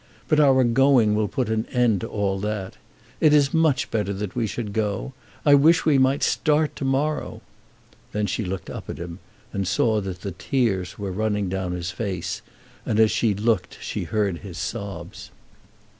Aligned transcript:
But 0.27 0.39
our 0.39 0.63
going 0.63 1.13
will 1.13 1.27
put 1.27 1.47
an 1.49 1.67
end 1.71 2.01
to 2.01 2.07
all 2.07 2.39
that. 2.39 2.75
It 3.19 3.33
is 3.35 3.53
much 3.53 3.91
better 3.91 4.11
that 4.13 4.35
we 4.35 4.47
should 4.47 4.73
go. 4.73 5.13
I 5.45 5.53
wish 5.53 5.85
we 5.85 5.99
might 5.99 6.23
start 6.23 6.75
to 6.77 6.83
morrow." 6.83 7.43
Then 8.11 8.25
she 8.25 8.43
looked 8.43 8.67
up 8.71 8.89
at 8.89 8.97
him, 8.97 9.19
and 9.53 9.67
saw 9.67 10.01
that 10.01 10.21
the 10.21 10.31
tears 10.31 10.97
were 10.97 11.11
running 11.11 11.49
down 11.49 11.73
his 11.73 11.91
face, 11.91 12.41
and 12.83 12.99
as 12.99 13.11
she 13.11 13.35
looked 13.35 13.77
she 13.79 14.05
heard 14.05 14.39
his 14.39 14.57
sobs. 14.57 15.29